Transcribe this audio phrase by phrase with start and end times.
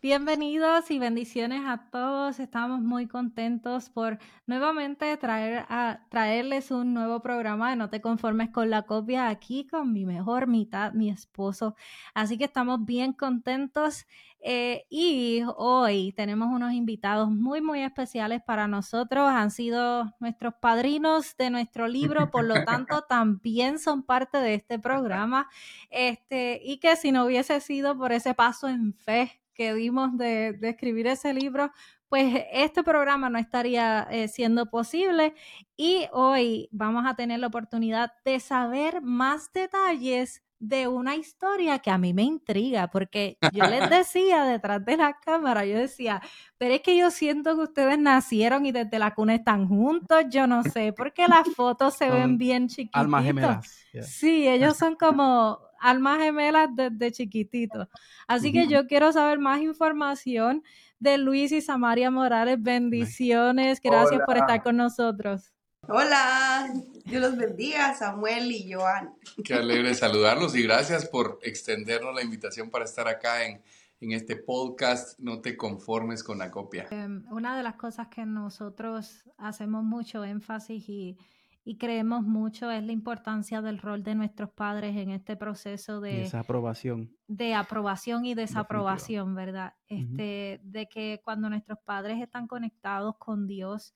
[0.00, 2.38] Bienvenidos y bendiciones a todos.
[2.38, 8.50] Estamos muy contentos por nuevamente traer a, traerles un nuevo programa de No te conformes
[8.50, 11.74] con la copia aquí con mi mejor mitad, mi esposo.
[12.14, 14.06] Así que estamos bien contentos
[14.40, 19.28] eh, y hoy tenemos unos invitados muy, muy especiales para nosotros.
[19.28, 24.78] Han sido nuestros padrinos de nuestro libro, por lo tanto también son parte de este
[24.78, 25.48] programa.
[25.90, 30.56] Este, y que si no hubiese sido por ese paso en fe que dimos de,
[30.62, 31.72] escribir ese libro,
[32.08, 35.34] pues este programa no estaría eh, siendo posible
[35.76, 41.90] y hoy vamos a tener la oportunidad de saber más detalles de una historia que
[41.90, 46.22] a mí me intriga, porque yo les decía detrás de la cámara, yo decía,
[46.56, 50.46] pero es que yo siento que ustedes nacieron y desde la cuna están juntos, yo
[50.46, 53.00] no sé, porque las fotos se ven bien chiquitas.
[53.00, 53.86] Almas gemelas.
[54.02, 57.88] Sí, ellos son como almas gemelas desde chiquitito.
[58.26, 60.62] Así que yo quiero saber más información
[60.98, 62.62] de Luis y Samaria Morales.
[62.62, 63.80] Bendiciones.
[63.82, 65.52] Gracias por estar con nosotros.
[65.90, 66.70] Hola,
[67.04, 69.14] Dios los bendiga, Samuel y Joan.
[69.42, 73.62] Qué alegre saludarlos y gracias por extendernos la invitación para estar acá en,
[74.00, 75.18] en este podcast.
[75.18, 76.88] No te conformes con la copia.
[76.90, 81.16] Em, una de las cosas que nosotros hacemos mucho énfasis y
[81.68, 86.22] y creemos mucho es la importancia del rol de nuestros padres en este proceso de
[86.22, 87.14] esa aprobación.
[87.26, 89.74] De aprobación y desaprobación, ¿verdad?
[89.86, 93.94] Este, de que cuando nuestros padres están conectados con Dios,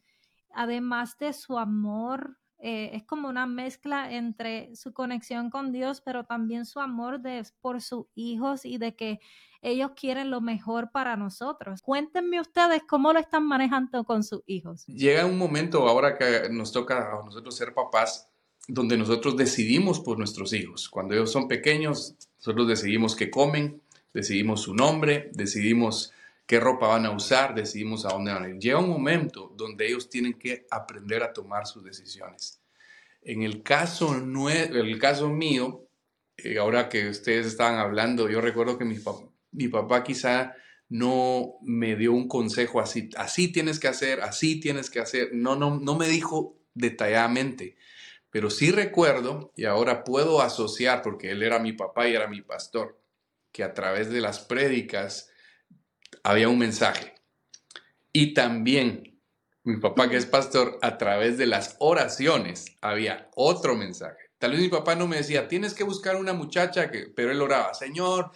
[0.53, 6.23] además de su amor, eh, es como una mezcla entre su conexión con Dios, pero
[6.23, 9.19] también su amor de, por sus hijos y de que
[9.63, 11.83] ellos quieren lo mejor para nosotros.
[11.83, 14.87] Cuéntenme ustedes cómo lo están manejando con sus hijos.
[14.87, 18.29] Llega un momento ahora que nos toca a nosotros ser papás
[18.69, 20.89] donde nosotros decidimos por nuestros hijos.
[20.89, 23.83] Cuando ellos son pequeños, nosotros decidimos qué comen,
[24.15, 26.13] decidimos su nombre, decidimos
[26.47, 28.59] qué ropa van a usar, decidimos a dónde van a ir.
[28.59, 32.61] Llega un momento donde ellos tienen que aprender a tomar sus decisiones.
[33.23, 35.87] En el caso, el caso mío,
[36.37, 40.55] eh, ahora que ustedes estaban hablando, yo recuerdo que mi, papá mi papá quizá
[40.89, 45.57] no me dio un consejo así, así tienes que hacer, así tienes que hacer, no,
[45.57, 47.77] no, no me dijo detalladamente,
[48.31, 52.43] pero sí recuerdo y ahora puedo asociar, porque él era mi papá y era mi
[52.43, 52.99] pastor,
[53.53, 55.31] que a través de las prédicas
[56.23, 57.15] había un mensaje.
[58.13, 59.13] Y también
[59.65, 64.31] mi papá que es pastor, a través de las oraciones había otro mensaje.
[64.39, 67.41] Tal vez mi papá no me decía, tienes que buscar una muchacha, que, pero él
[67.41, 68.33] oraba, Señor,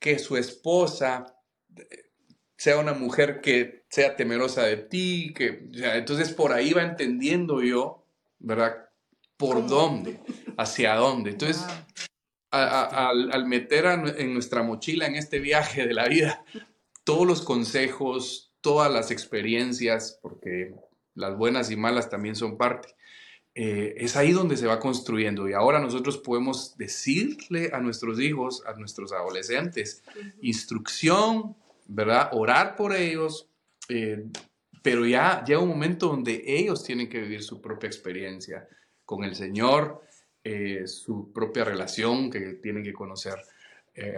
[0.00, 1.38] que su esposa
[1.76, 2.10] eh,
[2.56, 8.04] sea una mujer que sea temerosa de ti, que, entonces por ahí va entendiendo yo,
[8.40, 8.88] ¿verdad?
[9.36, 10.20] ¿Por dónde?
[10.56, 11.30] ¿Hacia dónde?
[11.30, 11.64] Entonces,
[12.50, 13.84] al, meter
[14.16, 16.44] en nuestra mochila en este viaje de la vida
[17.04, 20.74] todos los consejos, todas las experiencias, porque
[21.14, 22.94] las buenas y malas también son parte,
[23.54, 25.48] eh, es ahí donde se va construyendo.
[25.48, 30.02] Y ahora nosotros podemos decirle a nuestros hijos, a nuestros adolescentes,
[30.40, 31.56] instrucción,
[31.86, 32.30] ¿verdad?
[32.32, 33.48] Orar por ellos,
[33.88, 34.24] eh,
[34.82, 38.66] pero ya llega un momento donde ellos tienen que vivir su propia experiencia
[39.04, 40.02] con el Señor,
[40.42, 43.36] eh, su propia relación, que tienen que conocer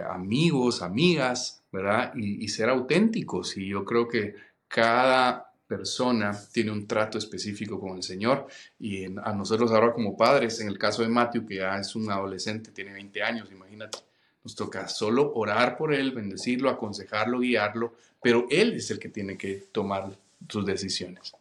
[0.09, 2.13] amigos, amigas, ¿verdad?
[2.15, 3.57] Y, y ser auténticos.
[3.57, 4.35] Y yo creo que
[4.67, 8.47] cada persona tiene un trato específico con el Señor
[8.79, 12.09] y a nosotros ahora como padres, en el caso de Matthew, que ya es un
[12.09, 13.99] adolescente, tiene 20 años, imagínate,
[14.43, 19.37] nos toca solo orar por él, bendecirlo, aconsejarlo, guiarlo, pero él es el que tiene
[19.37, 20.09] que tomar
[20.47, 21.33] sus decisiones.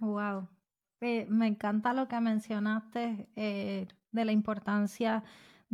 [0.00, 0.46] Wow,
[1.00, 5.24] me encanta lo que mencionaste eh, de la importancia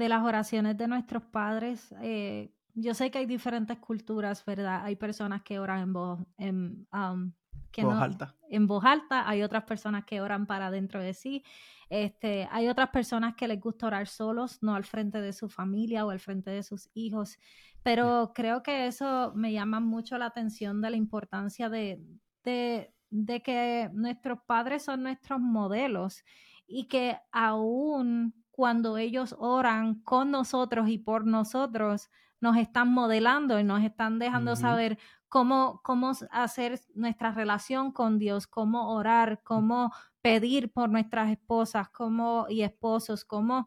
[0.09, 1.95] las oraciones de nuestros padres.
[2.03, 4.85] Eh, yo sé que hay diferentes culturas, ¿verdad?
[4.85, 7.33] Hay personas que oran en voz, en, um,
[7.71, 8.35] que voz alta.
[8.49, 11.45] en voz alta, hay otras personas que oran para dentro de sí,
[11.89, 16.05] este, hay otras personas que les gusta orar solos, no al frente de su familia
[16.07, 17.39] o al frente de sus hijos,
[17.83, 22.01] pero creo que eso me llama mucho la atención de la importancia de,
[22.45, 26.25] de, de que nuestros padres son nuestros modelos
[26.67, 32.11] y que aún cuando ellos oran con nosotros y por nosotros,
[32.43, 34.99] nos están modelando y nos están dejando saber
[35.31, 42.49] cómo, cómo hacer nuestra relación con Dios, cómo orar, cómo pedir por nuestras esposas cómo,
[42.51, 43.67] y esposos, cómo,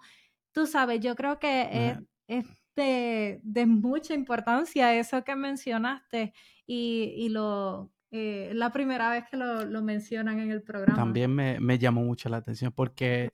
[0.52, 1.98] tú sabes, yo creo que
[2.28, 2.46] es,
[2.76, 6.36] de, mucha importancia eso que mencionaste
[6.68, 7.90] y, y lo...
[8.12, 10.96] Eh, la primera vez que lo, lo, mencionan en el programa.
[10.96, 13.34] También me, me llamó mucho la atención porque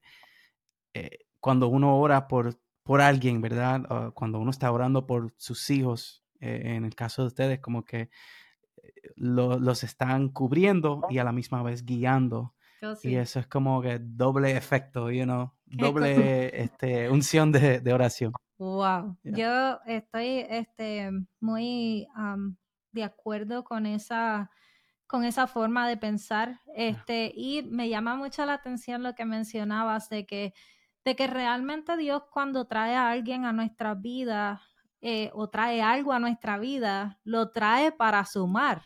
[0.94, 4.12] eh, cuando uno ora por, por alguien, ¿verdad?
[4.14, 8.02] cuando uno está orando por sus hijos, eh, en el caso de ustedes, como que
[8.02, 8.10] eh,
[9.16, 12.56] los están cubriendo y a la misma vez guiando.
[12.82, 17.94] Oh, y eso es como que doble efecto, you know, doble este, unción de, de
[17.94, 18.34] oración.
[18.58, 21.10] Wow, yo estoy este,
[21.40, 22.08] muy
[22.92, 24.52] de acuerdo con esa,
[25.08, 26.60] con esa forma de pensar.
[26.76, 30.54] Este, y me llama mucho la atención lo que mencionabas de que,
[31.10, 34.62] de que realmente Dios cuando trae a alguien a nuestra vida
[35.02, 38.84] eh, o trae algo a nuestra vida, lo trae para sumar.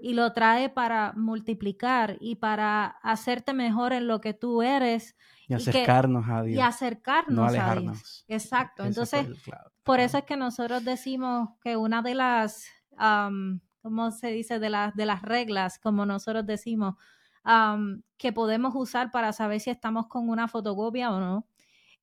[0.00, 5.14] Y lo trae para multiplicar y para hacerte mejor en lo que tú eres.
[5.46, 6.56] Y acercarnos a Dios.
[6.56, 8.24] Y acercarnos a Dios.
[8.26, 8.84] Exacto.
[8.84, 9.28] Entonces,
[9.82, 12.64] por eso es que nosotros decimos que una de las,
[13.82, 14.58] ¿cómo se dice?
[14.58, 16.94] De, las de las reglas, como nosotros decimos,
[18.16, 21.46] que podemos usar para saber si estamos con una fotocopia o no,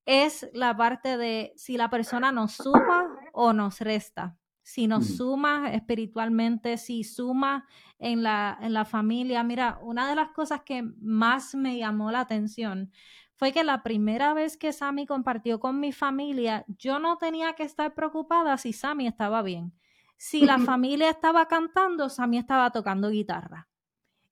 [0.04, 4.36] es la parte de si la persona nos suma o nos resta.
[4.62, 7.66] Si nos suma espiritualmente, si suma
[7.98, 9.42] en la, en la familia.
[9.42, 12.90] Mira, una de las cosas que más me llamó la atención
[13.38, 17.62] fue que la primera vez que Sammy compartió con mi familia, yo no tenía que
[17.62, 19.72] estar preocupada si Sammy estaba bien.
[20.16, 23.67] Si la familia estaba cantando, Sammy estaba tocando guitarra.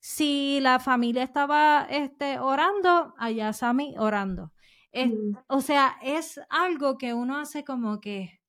[0.09, 4.53] Si la familia estaba este, orando, allá Sammy orando.
[4.95, 5.37] Mm.
[5.49, 8.41] O sea, es algo que uno hace como que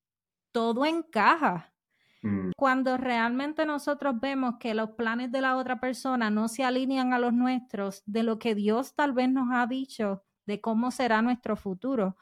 [0.51, 1.73] todo encaja.
[2.21, 2.51] Mm.
[2.55, 7.17] Cuando realmente nosotros vemos que los planes de la otra persona no se alinean a
[7.17, 11.55] los nuestros, de lo que Dios tal vez nos ha dicho, de cómo será nuestro
[11.55, 12.17] futuro,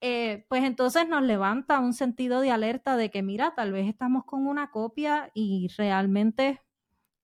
[0.00, 4.24] eh, pues entonces nos levanta un sentido de alerta de que, mira, tal vez estamos
[4.24, 6.62] con una copia y realmente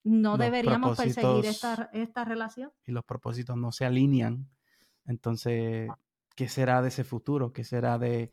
[0.08, 2.72] no deberíamos perseguir esta, esta relación.
[2.86, 4.48] Y los propósitos no se alinean.
[5.06, 5.88] Entonces,
[6.38, 7.52] ¿Qué será de ese futuro?
[7.52, 8.30] ¿Qué será de,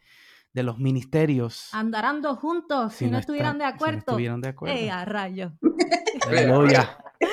[0.53, 1.73] de los ministerios?
[1.73, 3.93] Andarán dos juntos si, no, estuvieran de acuerdo.
[3.93, 4.75] Si no estuvieran de acuerdo.
[4.75, 5.53] ¡Ey, a rayo!
[6.27, 6.99] Aleluya.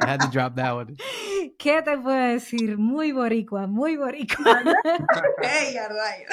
[0.00, 0.96] I had to drop that one.
[1.56, 2.76] ¿Qué te puedo decir?
[2.76, 4.62] Muy boricua, muy boricua.
[5.42, 6.26] ¡Ey, a rayo!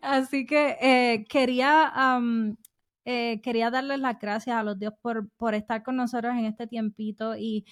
[0.00, 1.92] Así que eh, quería
[3.08, 6.66] eh, quería darles las gracias a los Dios por, por, estar con nosotros en este
[6.66, 7.64] tiempito y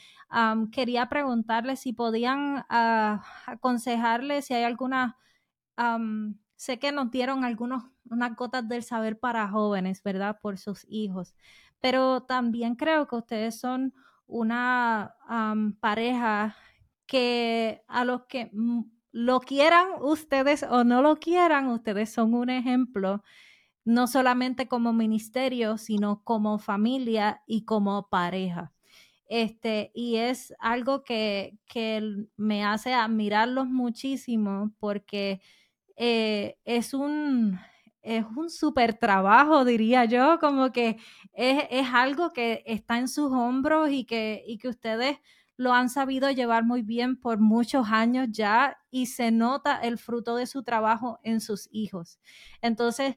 [0.70, 5.19] quería preguntarles si podían uh, aconsejarles si hay alguna,
[6.54, 10.38] sé que nos dieron algunos, unas gotas del saber para jóvenes, ¿verdad?
[10.40, 11.34] Por sus hijos,
[11.80, 13.92] pero también creo que ustedes son
[14.26, 15.16] una
[15.80, 16.54] pareja
[17.06, 18.52] que a los que
[19.10, 23.25] lo quieran ustedes o no lo quieran, ustedes son un ejemplo
[23.84, 28.72] no solamente como ministerio, sino como familia y como pareja.
[29.28, 31.58] Este, y es algo que,
[32.36, 35.40] me hace admirarlos muchísimo porque
[35.97, 37.59] eh, es un
[38.04, 40.99] es un súper trabajo, diría yo, como que
[41.32, 45.18] es, algo que está en sus hombros y que, y que ustedes
[45.56, 50.37] lo han sabido llevar muy bien por muchos años ya y se nota el fruto
[50.37, 52.20] de su trabajo en sus hijos.
[52.61, 53.16] Entonces,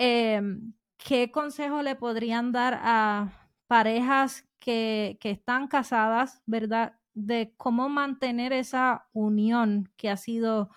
[0.00, 6.94] Em, ¿qué consejo le podrían dar a parejas que, están casadas, verdad?
[7.14, 10.70] De cómo mantener esa unión que ha sido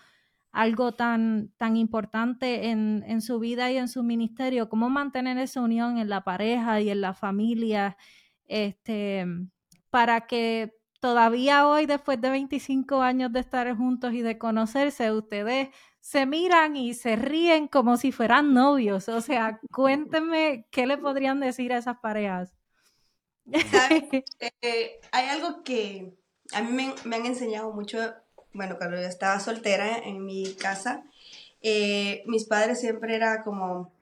[0.52, 5.62] algo tan, tan importante en, en, su vida y en su ministerio, cómo mantener esa
[5.62, 7.98] unión en la pareja y en la familia,
[8.46, 9.28] este,
[9.92, 15.70] para que todavía hoy, después de 25 años de estar juntos y de conocerse, ustedes
[16.02, 19.08] se miran y se ríen como si fueran novios.
[19.08, 22.54] O sea, cuéntenme qué le podrían decir a esas parejas.
[24.62, 26.14] Eh, hay algo que
[26.54, 28.14] a mí me, han enseñado mucho,
[28.54, 31.04] bueno, cuando yo estaba soltera en mi casa,
[31.62, 33.94] eh, mis padres siempre era como,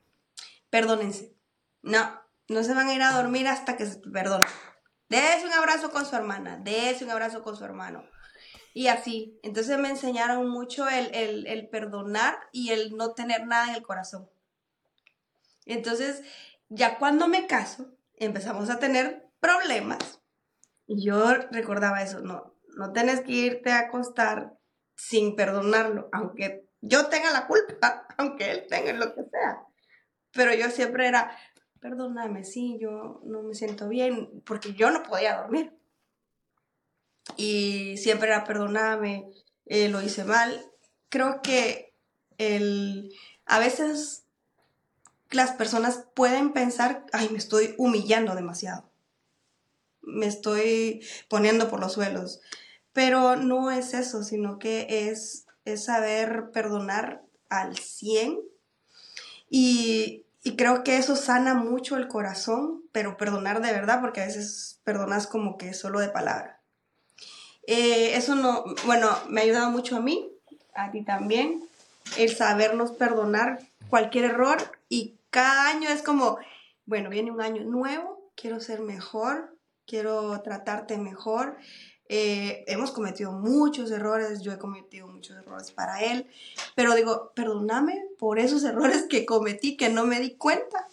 [0.69, 1.33] perdónense,
[1.81, 4.47] no, no se van a ir a dormir hasta que se perdonen.
[5.09, 8.03] Dese un abrazo con su hermana, dese un abrazo con su hermano.
[8.73, 13.83] Y así, entonces me enseñaron mucho el, perdonar y el no tener nada en el
[13.83, 14.29] corazón.
[15.65, 16.23] Entonces,
[16.69, 20.21] ya cuando me caso, empezamos a tener problemas.
[20.87, 24.57] Y yo recordaba eso, no, no tienes que irte a acostar
[24.95, 29.63] sin perdonarlo, aunque yo tenga la culpa, aunque él tenga lo que sea.
[30.31, 31.35] Pero yo siempre era,
[31.79, 35.78] perdóname, sí, yo no me siento bien, porque yo no podía dormir.
[37.37, 39.29] Y siempre era, perdóname,
[39.65, 40.65] eh, lo hice mal.
[41.09, 41.93] Creo que
[42.37, 43.13] el,
[43.45, 44.25] a veces
[45.31, 48.89] las personas pueden pensar, ay, me estoy humillando demasiado.
[50.01, 52.41] Me estoy poniendo por los suelos.
[52.93, 58.39] Pero no es eso, sino que es, es saber perdonar al 100
[59.49, 64.25] y, y creo que eso sana mucho el corazón, pero perdonar de verdad, porque a
[64.25, 66.58] veces perdonas como que solo de palabra.
[67.71, 70.27] Eh, eso no, bueno, me ha ayudado mucho a mí,
[70.73, 71.63] a ti también,
[72.17, 73.59] el sabernos perdonar
[73.91, 74.57] cualquier error
[74.89, 76.39] y cada año es como,
[76.87, 81.57] bueno, viene un año nuevo, quiero ser mejor, quiero tratarte mejor.
[82.07, 86.25] Eh, hemos cometido muchos errores, yo he cometido muchos errores para él,
[86.73, 90.87] pero digo, perdóname por esos errores que cometí, que no me di cuenta,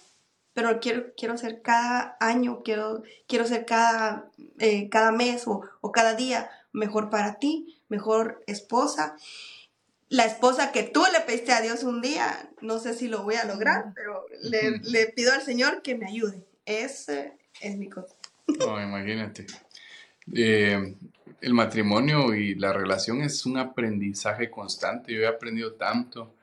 [0.52, 5.90] pero quiero, quiero ser cada año, quiero, quiero ser cada, eh, cada mes o, o
[5.90, 9.16] cada día mejor para ti, mejor esposa
[10.08, 13.34] la esposa que tú le pediste a Dios un día, no sé si lo voy
[13.34, 16.44] a lograr, pero le, pido al Señor que me ayude.
[16.64, 18.14] Ese es mi cosa.
[18.46, 19.46] No, imagínate.
[20.32, 20.94] Eh,
[21.40, 25.12] el matrimonio y la relación es un aprendizaje constante.
[25.12, 26.34] Yo he aprendido tanto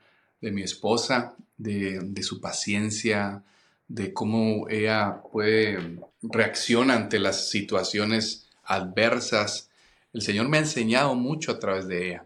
[0.42, 3.44] de mi esposa, de, de su paciencia,
[3.88, 9.70] de cómo ella puede reaccionar ante las situaciones adversas.
[10.14, 12.26] El Señor me ha enseñado mucho a través de ella.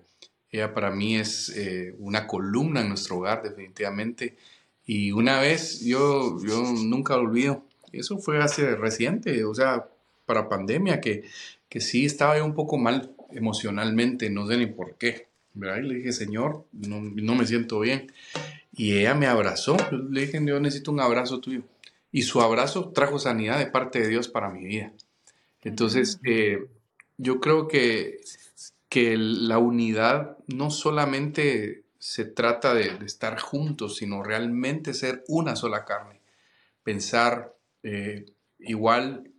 [0.51, 4.37] Ella para mí es eh, una columna en nuestro hogar, definitivamente.
[4.85, 9.87] Y una vez, yo, yo nunca olvido, eso fue hace reciente, o sea,
[10.25, 11.23] para pandemia, que,
[11.69, 15.27] que sí estaba yo un poco mal emocionalmente, no sé ni por qué.
[15.57, 15.77] ¿verdad?
[15.77, 18.11] Y le dije, Señor, no, no me siento bien.
[18.75, 19.75] Y ella me abrazó.
[19.91, 21.63] le dije, yo necesito un abrazo tuyo.
[22.11, 24.93] Y su abrazo trajo sanidad de parte de Dios para mi vida.
[25.63, 26.67] Entonces, eh,
[27.17, 28.21] yo creo que
[28.89, 35.83] que la unidad no solamente se trata de, estar juntos, sino realmente ser una sola
[35.83, 36.21] carne,
[36.83, 38.25] pensar eh,
[38.59, 39.31] igual,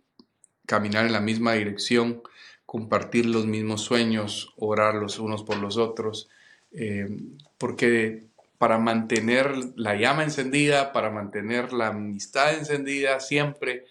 [0.65, 2.21] caminar en la misma dirección,
[2.65, 6.29] compartir los mismos sueños, orar los unos por los otros,
[6.71, 7.09] eh,
[7.57, 8.27] porque
[8.59, 13.85] para mantener la llama encendida, para mantener la amistad encendida siempre,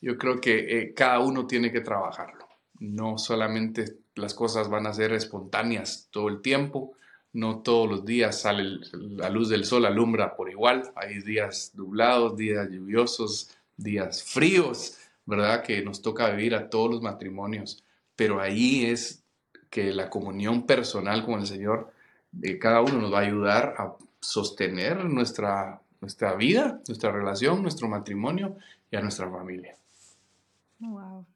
[0.00, 2.43] yo creo que eh, cada uno tiene que trabajarlo,
[2.84, 6.92] no solamente las cosas van a ser espontáneas todo el tiempo.
[7.32, 10.92] No todos los días sale la luz del sol, alumbra por igual.
[10.94, 15.62] Hay días nublados, días lluviosos, días fríos, ¿verdad?
[15.62, 17.82] Que nos toca vivir a todos los matrimonios.
[18.14, 19.24] Pero ahí es
[19.68, 21.92] que la comunión personal con el Señor
[22.30, 27.88] de cada uno nos va a ayudar a sostener nuestra, nuestra vida, nuestra relación, nuestro
[27.88, 28.56] matrimonio
[28.90, 29.76] y a nuestra familia.
[30.78, 31.26] Wow.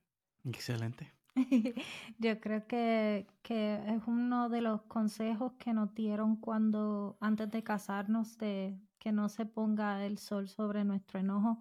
[0.45, 1.18] Excelente.
[2.19, 8.39] Yo creo que, es uno de los consejos que nos dieron cuando, antes de casarnos,
[8.39, 11.59] de que no se ponga el sol sobre nuestro enojo.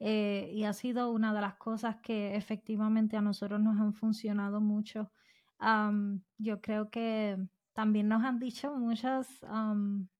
[0.00, 4.60] Eh, y ha sido una de las cosas que efectivamente a nosotros nos han funcionado
[4.60, 5.10] mucho.
[6.38, 7.38] yo creo que
[7.72, 9.26] también nos han dicho muchos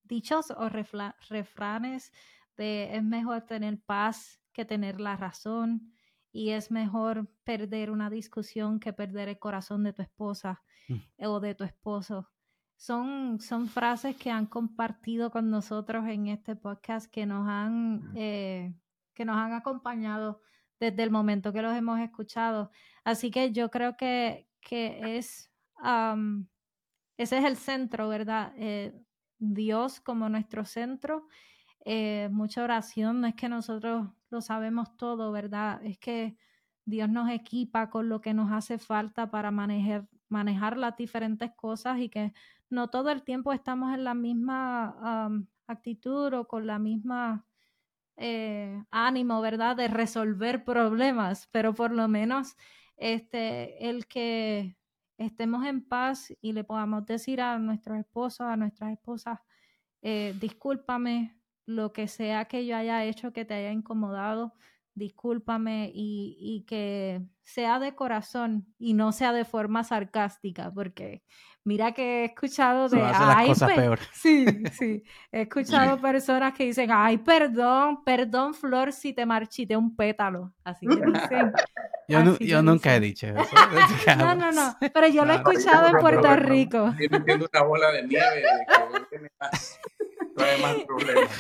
[0.04, 2.12] dichos o refranes
[2.56, 5.92] de es mejor tener paz que tener la razón
[6.34, 11.24] y es mejor perder una discusión que perder el corazón de tu esposa mm.
[11.26, 12.28] o de tu esposo.
[12.76, 18.12] Son, son frases que han compartido con nosotros en este podcast que nos han, mm.
[18.16, 18.74] eh,
[19.14, 20.42] que nos han acompañado
[20.80, 22.72] desde el momento que los hemos escuchado.
[23.04, 25.52] Así que yo creo que, que es,
[27.16, 28.52] ese es el centro, ¿verdad?
[28.56, 28.92] Eh,
[29.38, 31.28] Dios como nuestro centro
[31.84, 35.84] eh, mucha oración, no es que nosotros lo sabemos todo, ¿verdad?
[35.84, 36.36] Es que
[36.86, 41.98] Dios nos equipa con lo que nos hace falta para manejar, manejar las diferentes cosas
[41.98, 42.32] y que
[42.70, 45.28] no todo el tiempo estamos en la misma
[45.66, 47.46] actitud o con la misma
[48.16, 49.76] eh, ánimo, ¿verdad?
[49.76, 52.56] De resolver problemas, pero por lo menos
[52.96, 54.76] este, el que
[55.18, 59.40] estemos en paz y le podamos decir a nuestros esposos, a nuestras esposas,
[60.02, 61.36] eh, discúlpame,
[61.66, 64.54] lo que sea que yo haya hecho que te haya incomodado,
[64.94, 71.24] discúlpame y, y, que sea de corazón y no sea de forma sarcástica, porque
[71.64, 73.02] mira que he escuchado de...
[73.02, 73.98] Ay, peor.
[74.12, 75.02] Sí, sí,
[75.32, 80.54] he escuchado personas que dicen, ay, perdón, perdón, Flor, si te marchite un pétalo.
[80.62, 81.52] Así que dicen...
[82.08, 84.16] Yo, yo nunca he dicho eso.
[84.16, 86.94] no, no, no, pero yo lo he escuchado en Puerto Rico.
[86.98, 88.44] Estoy una bola de nieve
[89.10, 89.18] que
[90.42, 91.30] hay más problemas.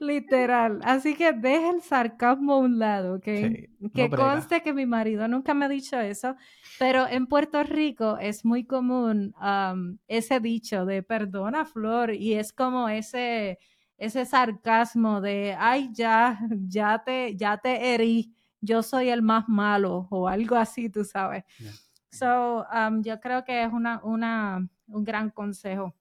[0.00, 0.80] Literal.
[0.84, 3.24] Así que deja el sarcasmo a un lado, ¿ok?
[3.24, 6.36] que conste que mi marido nunca me ha dicho eso,
[6.78, 9.34] pero en Puerto Rico es muy común
[10.06, 13.58] ese dicho de perdona, Flor, y es como ese,
[13.96, 20.08] ese sarcasmo de, ay, ya, ya te, ya te herí, yo soy el más malo,
[20.10, 21.44] o algo así, tú sabes.
[22.10, 22.64] So,
[23.00, 25.94] yo creo que es una, una, un gran consejo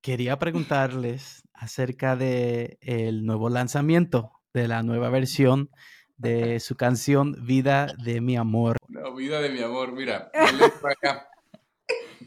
[0.00, 5.70] quería preguntarles acerca de el nuevo lanzamiento de la nueva versión
[6.16, 8.76] de su canción Vida de mi amor.
[8.88, 11.28] No, Vida de mi amor, mira, acá,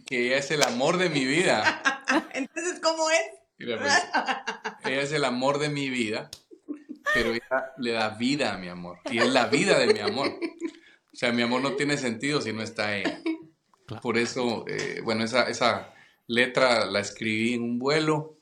[0.05, 1.81] que es el amor de mi vida.
[2.33, 3.21] Entonces, ¿cómo es?
[3.57, 3.93] Mira, pues,
[4.85, 6.29] ella es el amor de mi vida,
[7.13, 8.99] pero ella le da vida a mi amor.
[9.11, 10.39] Y es la vida de mi amor.
[11.13, 13.21] O sea, mi amor no tiene sentido si no está ella.
[14.01, 15.93] Por eso, eh, bueno, esa, esa
[16.31, 18.37] letra la escribí en un vuelo,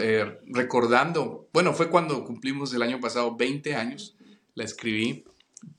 [0.00, 4.16] eh, recordando, bueno, fue cuando cumplimos el año pasado 20 años,
[4.54, 5.24] la escribí,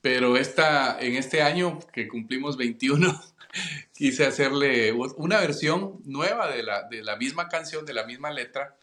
[0.00, 3.22] pero esta, en este año que cumplimos 21,
[3.94, 8.76] quise hacerle una versión nueva de la, de la misma canción, de la misma letra,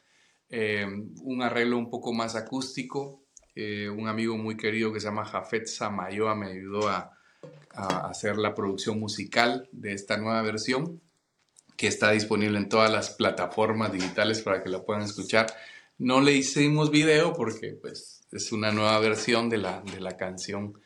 [0.49, 0.87] eh,
[1.23, 3.23] un arreglo un poco más acústico.
[3.59, 7.11] Eh, un amigo muy querido que se llama Jafet Samayoa me ayudó a
[7.73, 11.01] hacer la producción musical de esta nueva versión
[11.77, 15.47] que está disponible en todas las plataformas digitales para que la puedan escuchar.
[15.99, 20.81] No le hicimos video porque pues, es una nueva versión de la, de la canción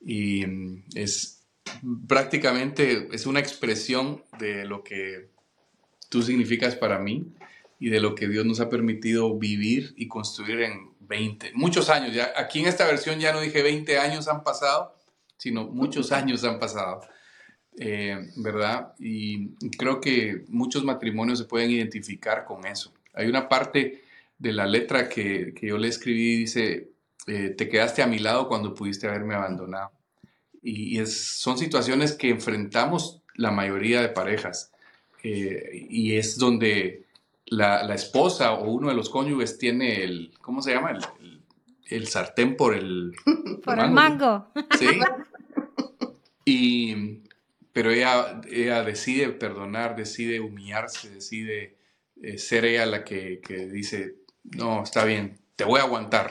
[0.00, 1.44] y mm, es
[2.06, 5.30] prácticamente es una expresión de lo que
[6.08, 7.32] tú significas para mí
[7.78, 12.14] y de lo que Dios nos ha permitido vivir y construir en 20, muchos años.
[12.14, 14.94] Ya, aquí en esta versión ya no dije 20 años han pasado,
[15.36, 17.00] sino muchos años han pasado.
[17.78, 18.92] Eh, ¿verdad?
[18.98, 22.92] Y creo que muchos matrimonios se pueden identificar con eso.
[23.14, 24.02] Hay una parte
[24.38, 26.90] de la letra que, yo le escribí, dice,
[27.26, 29.92] eh, te quedaste a mi lado cuando pudiste haberme abandonado.
[30.62, 34.70] Y, es, son situaciones que enfrentamos la mayoría de parejas.
[35.22, 37.06] Eh, y es donde
[37.46, 40.98] la, esposa o uno de los cónyuges tiene el, ¿cómo se llama?
[41.88, 43.12] El, sartén por el...
[43.64, 44.48] Por el mango.
[44.78, 44.88] Sí.
[46.44, 47.22] Y,
[47.72, 51.76] pero ella, ella decide perdonar, decide humillarse, decide
[52.22, 53.40] eh, ser ella la que,
[53.72, 56.30] dice, no, está bien, te voy a aguantar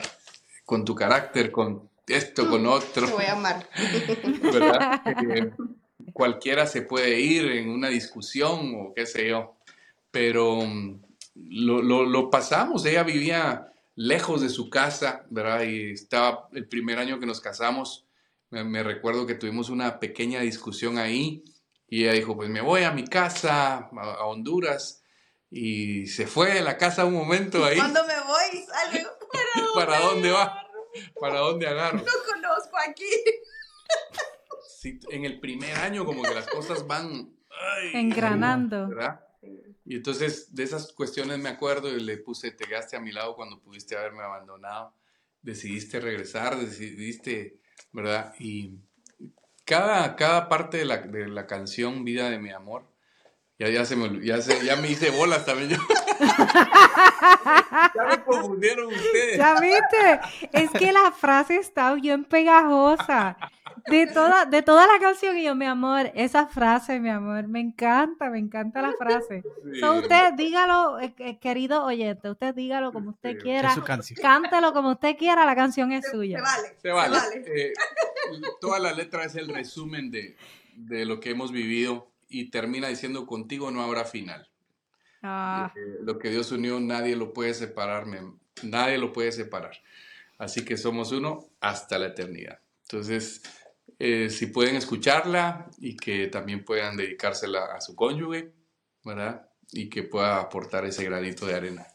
[0.64, 3.06] con tu carácter, con esto, con otro.
[3.06, 3.68] Te voy a amar.
[4.42, 5.02] ¿Verdad?
[5.06, 5.50] Eh,
[6.12, 9.56] cualquiera se puede ir en una discusión o qué sé yo,
[10.10, 11.00] pero mm,
[11.34, 15.62] lo, lo, pasamos, ella vivía lejos de su casa, ¿verdad?
[15.62, 18.06] Y estaba el primer año que nos casamos,
[18.52, 21.42] me, recuerdo que tuvimos una pequeña discusión ahí
[21.88, 25.02] y ella dijo, pues me voy a mi casa, a, Honduras.
[25.50, 27.76] Y se fue de la casa un momento ahí.
[27.76, 29.06] Cuando me voy, sale.
[29.74, 30.66] ¿Para dónde, va?
[31.20, 31.98] ¿Para dónde agarro?
[31.98, 33.04] No conozco aquí.
[34.78, 37.36] Sí, en el primer año como que las cosas van...
[37.92, 38.88] Engranando.
[38.88, 39.20] ¿verdad?
[39.84, 43.34] Y entonces de esas cuestiones me acuerdo y le puse, te quedaste a mi lado
[43.34, 44.94] cuando pudiste haberme abandonado,
[45.40, 47.61] decidiste regresar, decidiste
[47.92, 48.34] ¿verdad?
[48.38, 48.78] Y
[49.64, 52.84] cada, cada parte de la, de la canción Vida de mi amor,
[53.58, 55.76] ya, ya, se me, ya, se, ya me hice bolas también yo.
[57.94, 59.36] ya me confundieron ustedes.
[59.36, 60.20] Ya viste,
[60.52, 63.36] es que la frase está bien pegajosa
[63.88, 67.60] de toda, de toda la canción y yo, mi amor, esa frase, mi amor, me
[67.60, 69.42] encanta, me encanta la frase.
[69.64, 73.74] usted dígalo, eh, eh, querido oyente, usted dígalo como usted quiera,
[74.20, 76.38] cántelo como usted quiera, la canción es suya.
[76.38, 76.76] Se vale.
[76.80, 77.18] Se vale.
[77.46, 77.72] Eh,
[78.60, 80.36] toda la letra es el resumen de,
[80.76, 84.48] de, lo que hemos vivido y termina diciendo, contigo no habrá final.
[85.24, 85.72] Ah.
[86.00, 88.32] lo que Dios unió, nadie lo puede separarme,
[88.64, 89.80] nadie lo puede separar.
[90.36, 92.58] Así que somos uno hasta la eternidad.
[92.82, 93.42] Entonces,
[93.98, 98.52] eh, si pueden escucharla y que también puedan dedicársela a su cónyuge,
[99.04, 99.48] ¿verdad?
[99.70, 101.86] Y que pueda aportar ese granito de arena.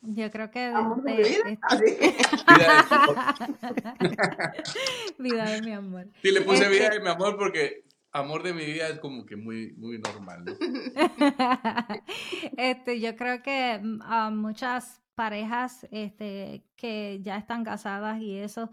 [0.00, 0.60] Yo creo que...
[0.60, 0.68] De,
[5.18, 6.08] vida, de mi amor.
[6.22, 9.26] Sí, le puse vida este de mi amor porque amor de mi vida es como
[9.26, 10.52] que muy, muy normal, ¿no?
[12.56, 18.70] este, yo creo que mm, a muchas parejas este, que ya están casadas y eso,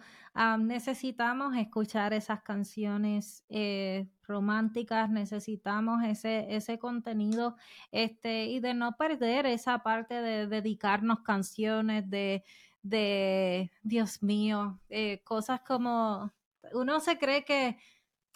[0.60, 7.55] necesitamos escuchar esas canciones eh, románticas, necesitamos ese, ese contenido
[7.91, 12.43] este, y de no perder esa parte de dedicarnos canciones, de,
[12.84, 16.31] de Dios mío, eh, cosas como,
[16.73, 17.79] uno se cree que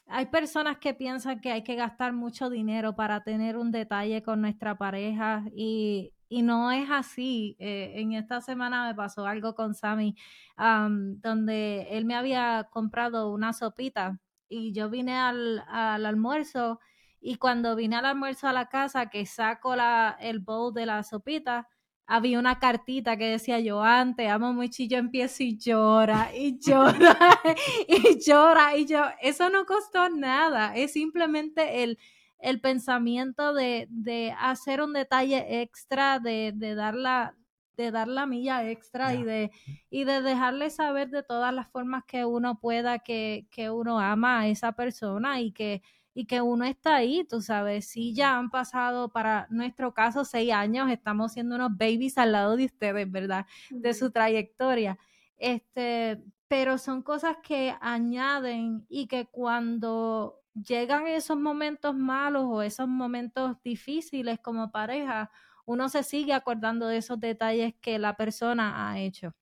[0.07, 4.41] hay personas que piensan que hay que gastar mucho dinero para tener un detalle con
[4.41, 7.57] nuestra pareja y, y no es así.
[7.59, 10.15] Eh, en esta semana me pasó algo con Sammy,
[10.57, 16.79] donde él me había comprado una sopita y yo vine al, al, almuerzo
[17.21, 21.03] y cuando vine al almuerzo a la casa que saco la, el bowl de la
[21.03, 21.67] sopita,
[22.07, 27.17] había una cartita que decía yo antes, amo mucho y empiezo y llora y llora
[27.87, 31.99] y llora y yo, eso no costó nada, es simplemente el
[32.39, 37.35] el pensamiento de, de hacer un detalle extra, de, de, dar, la,
[37.75, 39.51] de dar la milla extra y, de,
[39.89, 44.41] y de dejarle saber de todas las formas que uno pueda que, que uno ama
[44.41, 45.81] a esa persona y que,
[46.13, 50.51] y que uno está ahí, tú sabes, si ya han pasado para nuestro caso seis
[50.53, 53.45] años, estamos siendo unos babies al lado de ustedes, ¿verdad?
[53.69, 54.97] De su trayectoria.
[55.37, 62.87] Este, pero son cosas que añaden y que cuando llegan esos momentos malos o esos
[62.87, 65.31] momentos difíciles como pareja,
[65.65, 69.35] uno se sigue acordando de esos detalles que la persona ha hecho.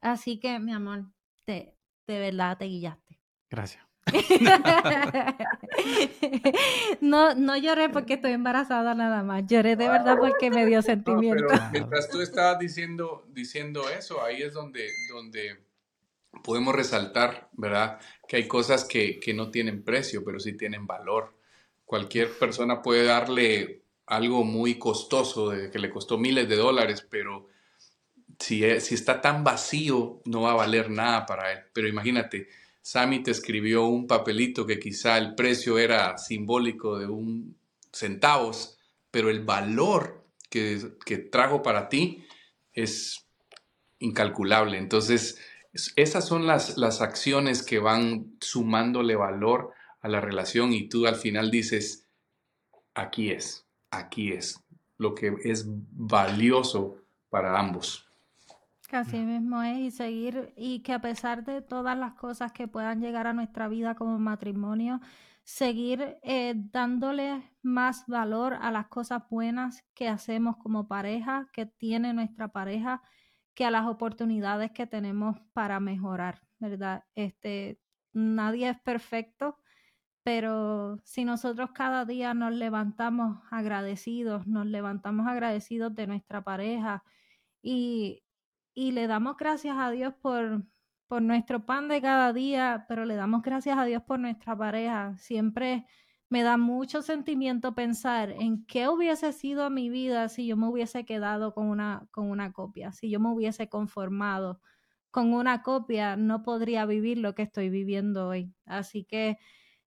[0.00, 1.06] Así que, mi amor,
[1.44, 3.20] te, de verdad te guillaste.
[3.48, 3.84] Gracias.
[7.00, 11.46] no, no lloré porque estoy embarazada nada más, lloré de verdad porque me dio sentimiento.
[11.70, 15.64] mientras tú estabas diciendo, diciendo eso, ahí es donde, donde
[16.42, 18.00] podemos resaltar, ¿verdad?
[18.26, 21.36] Que hay cosas que, no tienen precio, pero sí tienen valor.
[21.84, 27.48] Cualquier persona puede darle algo muy costoso, de, que le costó miles de dólares, pero
[28.38, 31.60] si, si está tan vacío, no va a valer nada para él.
[31.72, 32.48] Pero imagínate,
[32.80, 37.56] Sammy te escribió un papelito que quizá el precio era simbólico de un
[37.92, 38.78] centavos,
[39.10, 42.24] pero el valor que, que trajo para ti
[42.72, 43.26] es
[43.98, 44.78] incalculable.
[44.78, 45.38] Entonces,
[45.96, 51.16] esas son las, las acciones que van sumándole valor a la relación y tú al
[51.16, 52.08] final dices,
[52.94, 54.62] aquí es, aquí es,
[54.98, 56.96] lo que es valioso
[57.30, 58.06] para ambos.
[58.90, 63.00] Así mismo es, y seguir, y que a pesar de todas las cosas que puedan
[63.00, 65.00] llegar a nuestra vida como matrimonio,
[65.44, 72.12] seguir eh, dándole más valor a las cosas buenas que hacemos como pareja, que tiene
[72.12, 73.02] nuestra pareja,
[73.54, 77.04] que a las oportunidades que tenemos para mejorar, ¿verdad?
[77.14, 77.80] Este,
[78.12, 79.58] nadie es perfecto,
[80.22, 87.02] pero si nosotros cada día nos levantamos agradecidos, nos levantamos agradecidos de nuestra pareja
[87.62, 88.22] y,
[88.74, 90.64] y le damos gracias a Dios por,
[91.08, 95.16] por nuestro pan de cada día, pero le damos gracias a Dios por nuestra pareja,
[95.18, 95.86] siempre
[96.32, 101.04] me da mucho sentimiento pensar en qué hubiese sido mi vida si yo me hubiese
[101.04, 104.58] quedado con una, con una copia, si yo me hubiese conformado
[105.10, 108.54] con una copia, no podría vivir lo que estoy viviendo hoy.
[108.64, 109.36] Así que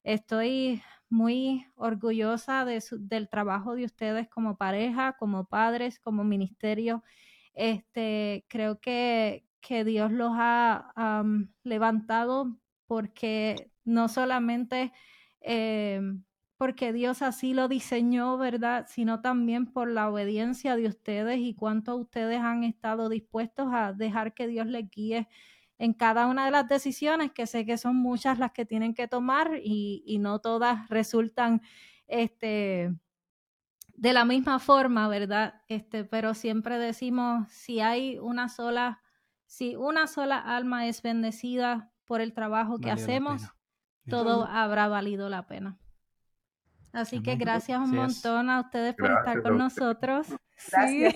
[0.03, 7.03] estoy muy orgullosa de del trabajo de ustedes como pareja, como padres, como ministerio.
[7.55, 11.23] Este, creo que, que Dios los ha
[11.63, 12.55] levantado
[12.85, 14.93] porque no solamente
[15.41, 16.01] eh,
[16.57, 18.85] porque Dios así lo diseñó, ¿verdad?
[18.87, 24.33] Sino también por la obediencia de ustedes y cuánto ustedes han estado dispuestos a dejar
[24.33, 25.27] que Dios les guíe
[25.77, 29.09] en cada una de las decisiones, que sé que son muchas las que tienen que
[29.09, 31.61] tomar y, no todas resultan
[32.07, 32.95] este,
[33.95, 35.61] de la misma forma, ¿verdad?
[35.67, 39.01] Este, pero siempre decimos, si hay una sola,
[39.45, 43.41] si una sola alma es bendecida por el trabajo que hacemos,
[44.07, 45.77] todo habrá valido la pena.
[46.95, 50.27] Así que gracias un montón a ustedes por estar con nosotros.
[50.57, 51.07] Sí.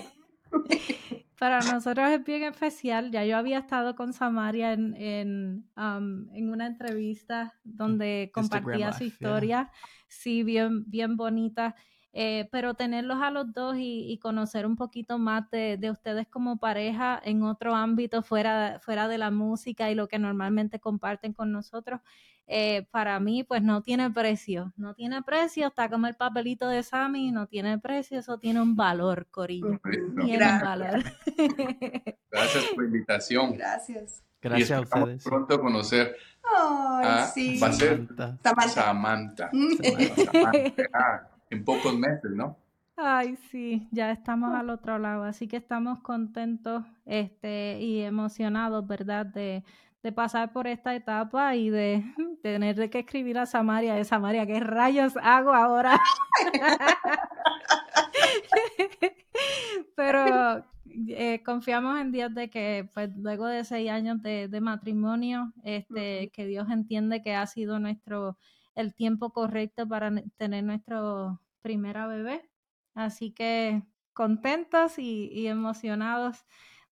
[1.38, 3.10] Para nosotros es bien especial.
[3.10, 9.04] Ya yo había estado con Samaria en, en, um, en una entrevista donde compartía su
[9.04, 9.70] historia.
[10.06, 11.74] Sí, bien, bien bonita.
[12.12, 17.20] Eh, pero tenerlos a los dos y, conocer un poquito más de, ustedes como pareja
[17.24, 22.00] en otro ámbito fuera, fuera de la música y lo que normalmente comparten con nosotros,
[22.48, 26.82] eh, para mí pues no tiene precio, no tiene precio, está como el papelito de
[26.82, 29.80] Sammy, no tiene precio, eso tiene un valor, Corillo.
[30.24, 31.04] Tiene un valor.
[32.30, 33.56] Gracias por la invitación.
[33.56, 34.24] Gracias.
[34.42, 35.22] Gracias a ustedes.
[35.22, 37.56] Pronto conocer a sí.
[37.56, 38.36] Samantha.
[38.42, 39.50] Samantha.
[39.50, 39.50] Samantha.
[40.92, 42.56] Ah, en pocos meses, ¿no?
[42.96, 49.26] Ay, sí, ya estamos al otro lado, así que estamos contentos este, y emocionados, ¿verdad?
[49.26, 49.64] De,
[50.02, 52.04] de pasar por esta etapa y de,
[52.42, 55.98] tener que escribir a Samaria, de Samaria, ¿qué rayos hago ahora?
[59.96, 60.64] Pero
[61.08, 66.30] eh, confiamos en Dios de que pues luego de seis años de, de matrimonio, este,
[66.30, 68.38] que Dios entiende que ha sido nuestro
[68.74, 72.50] el tiempo correcto para tener nuestro primera bebé
[72.94, 76.44] Así que contentos y, emocionados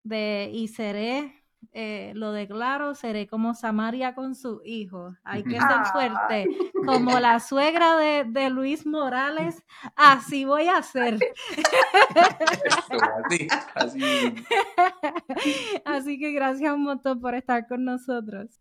[0.02, 5.14] de, y seré, eh, lo declaro, seré como Samaria con su hijo.
[5.24, 6.46] Hay que ser fuerte.
[6.86, 9.62] Como la suegra de, Luis Morales,
[9.96, 11.18] así voy a ser.
[15.84, 18.60] así que gracias un montón por estar con nosotros.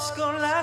[0.00, 0.59] what's gonna.